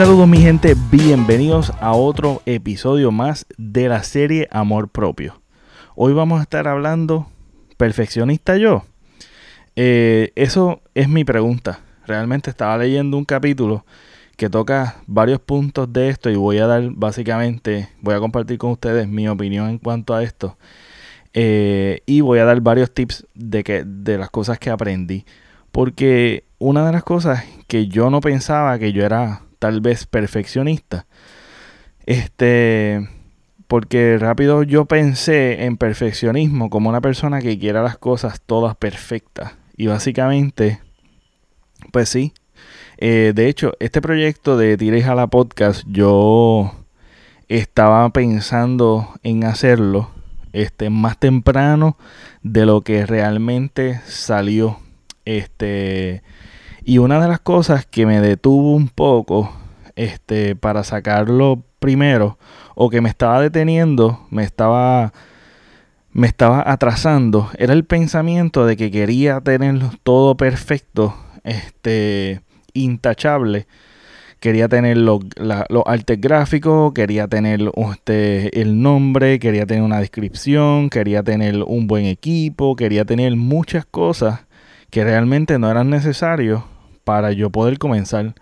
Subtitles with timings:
[0.00, 5.42] Saludos mi gente, bienvenidos a otro episodio más de la serie Amor Propio.
[5.94, 7.26] Hoy vamos a estar hablando,
[7.76, 8.86] ¿perfeccionista yo?
[9.76, 11.80] Eh, eso es mi pregunta.
[12.06, 13.84] Realmente estaba leyendo un capítulo
[14.38, 18.70] que toca varios puntos de esto y voy a dar básicamente, voy a compartir con
[18.70, 20.56] ustedes mi opinión en cuanto a esto.
[21.34, 25.26] Eh, y voy a dar varios tips de, que, de las cosas que aprendí.
[25.70, 31.06] Porque una de las cosas que yo no pensaba que yo era tal vez perfeccionista.
[32.06, 33.08] Este,
[33.68, 39.52] porque rápido yo pensé en perfeccionismo como una persona que quiera las cosas todas perfectas.
[39.76, 40.80] Y básicamente,
[41.92, 42.32] pues sí.
[42.98, 46.74] Eh, de hecho, este proyecto de Tires a la Podcast, yo
[47.48, 50.10] estaba pensando en hacerlo
[50.52, 51.96] este, más temprano
[52.42, 54.80] de lo que realmente salió.
[55.24, 56.22] Este,
[56.84, 59.59] y una de las cosas que me detuvo un poco
[60.00, 62.38] este, para sacarlo primero,
[62.74, 65.12] o que me estaba deteniendo, me estaba,
[66.12, 72.40] me estaba atrasando, era el pensamiento de que quería tenerlo todo perfecto, este,
[72.72, 73.66] intachable.
[74.40, 75.20] Quería tener los,
[75.84, 77.60] artes gráficos, quería tener
[77.92, 83.84] este, el nombre, quería tener una descripción, quería tener un buen equipo, quería tener muchas
[83.84, 84.46] cosas
[84.88, 86.62] que realmente no eran necesarios
[87.04, 88.34] para yo poder comenzar.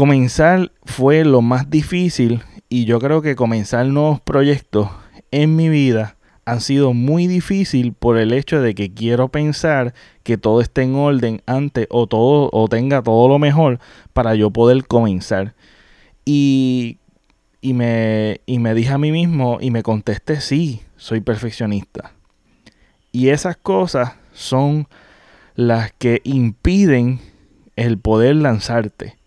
[0.00, 4.88] Comenzar fue lo más difícil y yo creo que comenzar nuevos proyectos
[5.30, 6.16] en mi vida
[6.46, 10.94] han sido muy difícil por el hecho de que quiero pensar que todo esté en
[10.94, 13.78] orden antes o todo o tenga todo lo mejor
[14.14, 15.54] para yo poder comenzar.
[16.24, 16.96] Y,
[17.60, 22.14] y, me, y me dije a mí mismo y me contesté sí, soy perfeccionista.
[23.12, 24.88] Y esas cosas son
[25.56, 27.20] las que impiden
[27.76, 29.19] el poder lanzarte.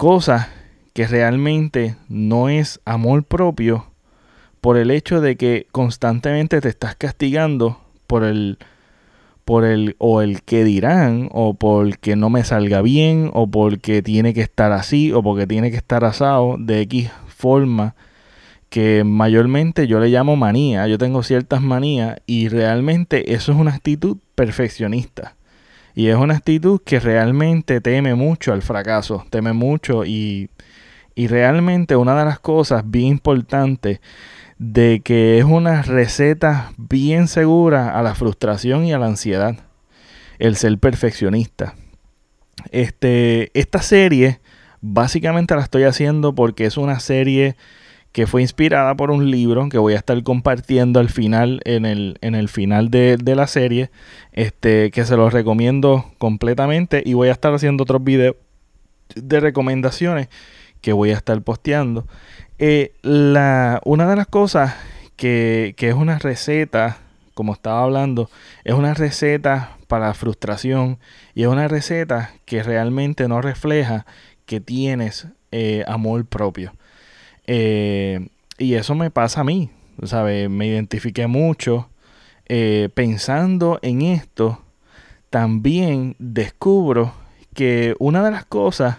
[0.00, 0.48] Cosa
[0.94, 3.84] que realmente no es amor propio
[4.62, 8.56] por el hecho de que constantemente te estás castigando por el
[9.44, 14.32] por el o el que dirán o porque no me salga bien o porque tiene
[14.32, 17.94] que estar así o porque tiene que estar asado de X forma
[18.70, 23.74] que mayormente yo le llamo manía, yo tengo ciertas manías y realmente eso es una
[23.74, 25.34] actitud perfeccionista.
[26.00, 30.48] Y es una actitud que realmente teme mucho al fracaso, teme mucho y,
[31.14, 34.00] y realmente una de las cosas bien importantes
[34.56, 39.56] de que es una receta bien segura a la frustración y a la ansiedad,
[40.38, 41.74] el ser perfeccionista.
[42.70, 44.40] Este, esta serie
[44.80, 47.56] básicamente la estoy haciendo porque es una serie
[48.12, 52.18] que fue inspirada por un libro que voy a estar compartiendo al final, en el,
[52.22, 53.90] en el final de, la serie,
[54.32, 58.36] este, que se los recomiendo completamente y voy a estar haciendo otros videos
[59.14, 60.28] de recomendaciones
[60.80, 62.06] que voy a estar posteando.
[62.58, 64.74] Eh, la, una de las cosas
[65.16, 66.98] que, que es una receta,
[67.34, 68.28] como estaba hablando,
[68.64, 70.98] es una receta para frustración
[71.34, 74.06] y es una receta que realmente no refleja
[74.46, 76.72] que tienes eh, amor propio.
[77.52, 78.28] Eh,
[78.58, 79.70] y eso me pasa a mí,
[80.04, 80.48] ¿sabes?
[80.48, 81.90] Me identifiqué mucho
[82.46, 84.62] eh, pensando en esto.
[85.30, 87.12] También descubro
[87.52, 88.98] que una de las cosas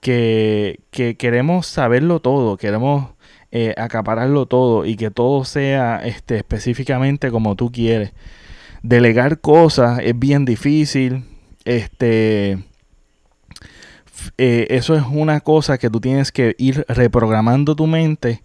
[0.00, 0.80] que,
[1.18, 3.10] queremos saberlo todo, queremos
[3.52, 8.12] eh, acapararlo todo y que todo sea este, específicamente como tú quieres.
[8.82, 11.24] Delegar cosas es bien difícil.
[11.66, 12.64] Este
[14.38, 18.42] eh, eso es una cosa que tú tienes que ir reprogramando tu mente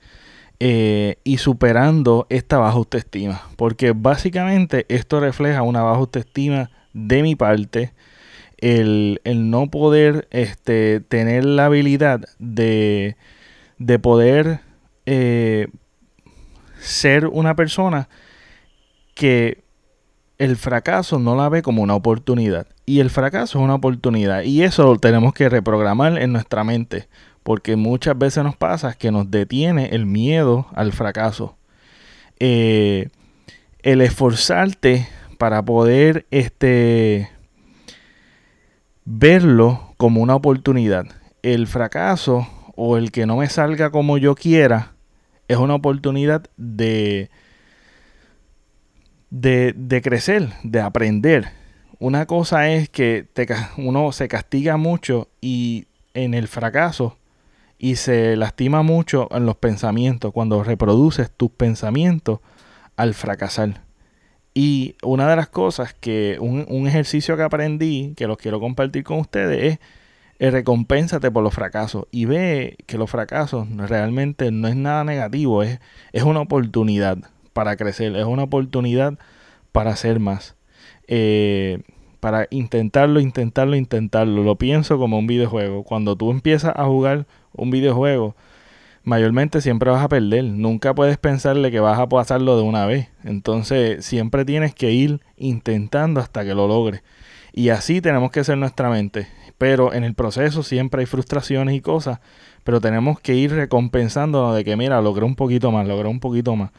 [0.60, 3.42] eh, y superando esta baja autoestima.
[3.56, 7.94] Porque básicamente esto refleja una baja autoestima de mi parte.
[8.58, 13.16] El, no poder este, tener la habilidad de,
[13.78, 14.60] de poder
[15.06, 15.68] eh,
[16.80, 18.10] ser una persona
[19.16, 19.64] que
[20.38, 22.68] el fracaso no la ve como una oportunidad.
[22.90, 24.42] Y el fracaso es una oportunidad.
[24.42, 27.08] Y eso lo tenemos que reprogramar en nuestra mente.
[27.44, 31.56] Porque muchas veces nos pasa que nos detiene el miedo al fracaso.
[32.40, 33.10] Eh,
[33.84, 35.08] el esforzarte
[35.38, 37.30] para poder este,
[39.06, 41.06] verlo como una oportunidad.
[41.44, 44.94] El fracaso o el que no me salga como yo quiera
[45.48, 47.30] es una oportunidad de
[49.30, 51.59] de, crecer, de aprender.
[52.00, 53.46] Una cosa es que te,
[53.78, 57.18] uno se castiga mucho y en el fracaso
[57.78, 62.40] y se lastima mucho en los pensamientos cuando reproduces tus pensamientos
[62.96, 63.82] al fracasar.
[64.54, 69.20] Y una de las cosas que un, ejercicio que aprendí, que los quiero compartir con
[69.20, 69.80] ustedes, es
[70.40, 75.64] eh, recompénsate por los fracasos y ve que los fracasos realmente no es nada negativo,
[75.64, 75.80] es,
[76.14, 77.18] es una oportunidad
[77.52, 79.20] para crecer, es una oportunidad
[79.74, 80.56] para hacer más.
[81.12, 81.82] Eh,
[82.20, 84.44] para intentarlo, intentarlo, intentarlo.
[84.44, 85.84] Lo pienso como un videojuego.
[85.84, 88.36] Cuando tú empiezas a jugar un videojuego,
[89.04, 90.44] mayormente siempre vas a perder.
[90.44, 93.10] Nunca puedes pensarle que vas a pasarlo de una vez.
[93.24, 97.02] Entonces siempre tienes que ir intentando hasta que lo logres.
[97.54, 99.28] Y así tenemos que ser nuestra mente.
[99.58, 102.20] Pero en el proceso siempre hay frustraciones y cosas.
[102.64, 106.56] Pero tenemos que ir recompensándonos de que, mira, logré un poquito más, logré un poquito
[106.56, 106.72] más.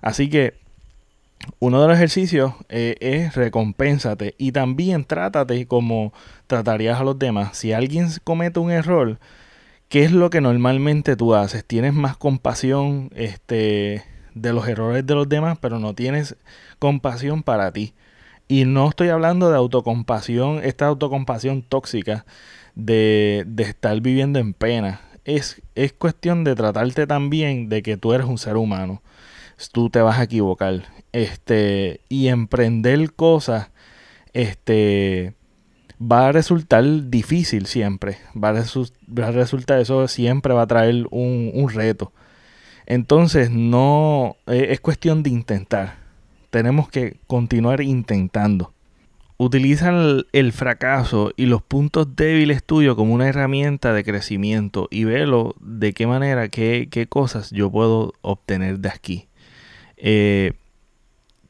[0.00, 0.63] Así que
[1.58, 6.12] uno de los ejercicios eh, es recompénsate y también trátate como
[6.46, 7.56] tratarías a los demás.
[7.56, 9.18] Si alguien comete un error,
[9.88, 11.64] ¿qué es lo que normalmente tú haces?
[11.64, 14.04] Tienes más compasión este,
[14.34, 16.36] de los errores de los demás, pero no tienes
[16.78, 17.94] compasión para ti.
[18.48, 22.26] Y no estoy hablando de autocompasión, esta autocompasión tóxica
[22.74, 25.00] de, de estar viviendo en pena.
[25.24, 29.02] Es, es cuestión de tratarte también de que tú eres un ser humano
[29.72, 30.84] tú te vas a equivocar.
[31.12, 33.70] Este, y emprender cosas,
[34.32, 35.34] este,
[36.00, 38.18] va a resultar difícil siempre.
[38.36, 42.12] Va a, resultar, eso siempre va a traer un, reto.
[42.86, 45.96] Entonces, no, e, es cuestión de intentar.
[46.50, 48.72] Tenemos que continuar intentando.
[49.36, 49.90] Utiliza
[50.32, 55.92] el, fracaso y los puntos débiles tuyos como una herramienta de crecimiento y velo de
[55.92, 59.28] qué manera, qué, qué cosas yo puedo obtener de aquí.
[60.06, 60.52] Eh,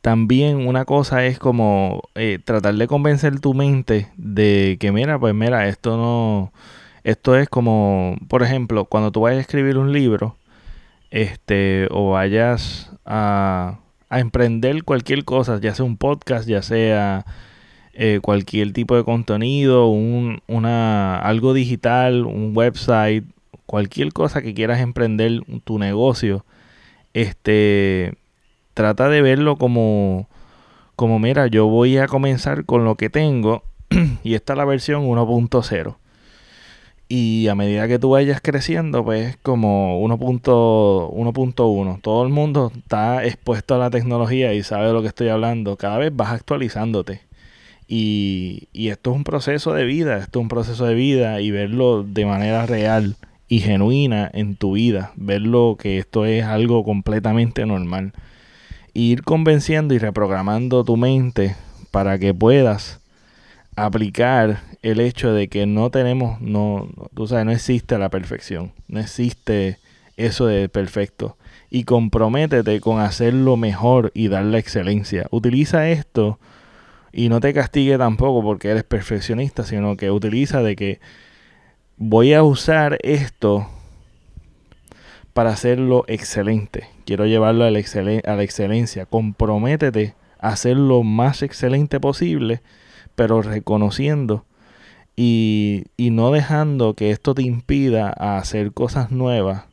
[0.00, 5.34] también una cosa es como eh, tratar de convencer tu mente de que mira, pues
[5.34, 6.52] mira, esto no,
[7.02, 10.36] esto es como, por ejemplo, cuando tú vayas a escribir un libro,
[11.10, 13.80] este, o vayas a,
[14.10, 17.24] emprender cualquier cosa, ya sea un podcast, ya sea
[17.94, 23.24] eh, cualquier tipo de contenido, un, una, algo digital, un website,
[23.66, 26.44] cualquier cosa que quieras emprender tu negocio,
[27.14, 28.14] este
[28.74, 30.28] trata de verlo como,
[30.96, 33.62] como mira, yo voy a comenzar con lo que tengo
[34.22, 35.96] y esta es la versión 1.0.
[37.06, 42.00] Y a medida que tú vayas creciendo, pues como 1.1.
[42.00, 45.76] Todo el mundo está expuesto a la tecnología y sabe de lo que estoy hablando.
[45.76, 47.20] Cada vez vas actualizándote.
[47.86, 51.50] Y, y esto es un proceso de vida, esto es un proceso de vida y
[51.50, 53.16] verlo de manera real
[53.46, 55.12] y genuina en tu vida.
[55.16, 58.14] Verlo que esto es algo completamente normal
[58.94, 61.56] ir convenciendo y reprogramando tu mente
[61.90, 63.00] para que puedas
[63.76, 69.00] aplicar el hecho de que no tenemos, no, tú sabes, no existe la perfección, no
[69.00, 69.78] existe
[70.16, 71.36] eso de perfecto.
[71.70, 75.26] Y comprométete con hacerlo mejor y dar la excelencia.
[75.30, 76.38] Utiliza esto
[77.12, 81.00] y no te castigue tampoco porque eres perfeccionista, sino que utiliza de que
[81.96, 83.68] voy a usar esto
[85.34, 86.88] para hacerlo excelente.
[87.04, 89.04] Quiero llevarlo a la, a la excelencia.
[89.04, 92.62] Comprométete a hacer lo más excelente posible,
[93.14, 94.46] pero reconociendo
[95.16, 99.64] y, no dejando que esto te impida a hacer cosas nuevas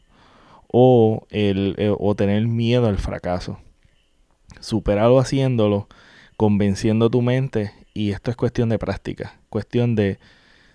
[0.67, 3.59] o, el, eh, o tener miedo al fracaso.
[4.59, 5.87] Superarlo haciéndolo,
[6.37, 10.19] convenciendo tu mente y esto es cuestión de práctica, cuestión de,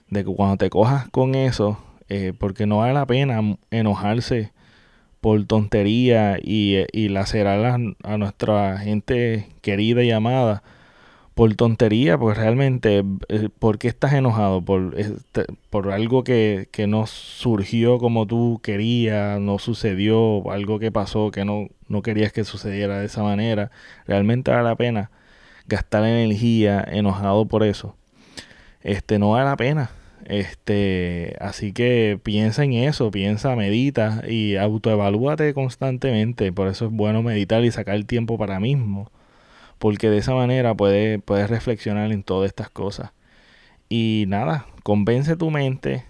[0.09, 1.79] de que cuando te cojas con eso,
[2.09, 3.41] eh, porque no vale la pena
[3.71, 4.53] enojarse
[5.21, 7.65] por tontería y, y lacerar
[8.03, 10.63] a, nuestra gente querida y amada
[11.35, 14.63] por tontería, pues realmente, eh, ¿por qué estás enojado?
[14.63, 20.91] Por, este, por algo que, que, no surgió como tú querías, no sucedió, algo que
[20.93, 23.71] pasó que no, no querías que sucediera de esa manera.
[24.07, 25.11] Realmente vale la pena
[25.67, 27.97] gastar energía enojado por eso.
[28.83, 29.91] Este, no vale la pena.
[30.27, 36.53] Este, así que piensa en eso, piensa, medita y autoevalúate constantemente.
[36.53, 39.11] Por eso es bueno meditar y sacar el tiempo para mismo.
[39.79, 43.13] Porque de esa manera puedes, puedes reflexionar en todas estas cosas.
[43.89, 46.05] Y nada, convence tu mente,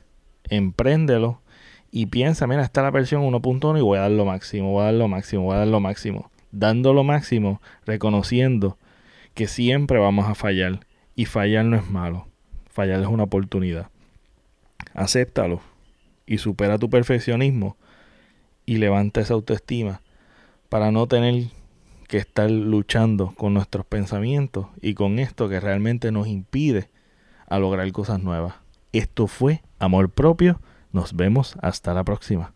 [0.49, 1.43] empréndelo
[1.91, 4.87] y piensa, mira, está la versión 1.1 y voy a dar lo máximo, voy a
[4.87, 6.31] dar lo máximo, voy a dar lo máximo.
[6.53, 8.79] Dando lo máximo, reconociendo
[9.35, 10.81] que siempre vamos a fallar.
[11.15, 12.29] Y fallar no es malo,
[12.71, 13.91] fallar es una oportunidad
[14.95, 15.61] acéptalo
[16.27, 17.77] y supera tu perfeccionismo
[18.65, 20.03] y levanta esa autoestima
[20.69, 21.45] para no tener
[22.09, 26.89] que estar luchando con nuestros pensamientos y con esto que realmente nos impide
[27.49, 28.55] a lograr cosas nuevas.
[28.93, 30.61] Esto fue Amor Propio.
[30.93, 32.56] Nos vemos hasta la próxima.